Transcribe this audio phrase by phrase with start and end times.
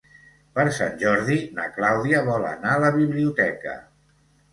[0.53, 3.75] Per Sant Jordi na Clàudia vol anar a la biblioteca.